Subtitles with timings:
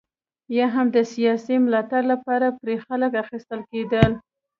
[0.57, 4.11] یا هم د سیاسي ملاتړ لپاره پرې خلک اخیستل کېدل.